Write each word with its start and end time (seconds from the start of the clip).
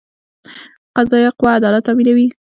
قضایه 0.95 1.29
قوه 1.37 1.51
عدالت 1.57 1.83
تامینوي 1.87 2.27